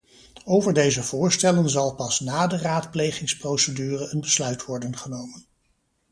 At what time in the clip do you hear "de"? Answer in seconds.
2.47-2.57